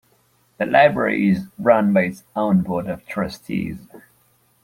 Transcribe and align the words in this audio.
The 0.57 0.65
library 0.65 1.29
is 1.29 1.47
run 1.59 1.93
by 1.93 2.05
its 2.05 2.23
own 2.35 2.61
Board 2.63 2.87
of 2.87 3.05
Trustees. 3.05 3.85